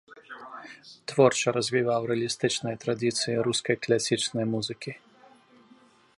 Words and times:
Творча 1.11 1.49
развіваў 1.57 2.01
рэалістычныя 2.13 2.75
традыцыі 2.85 3.35
рускай 3.49 3.75
класічнай 3.83 4.45
музыкі. 4.57 4.91